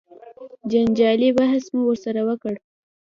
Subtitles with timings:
[0.71, 2.53] جنجالي بحث مو ورسره وکړ.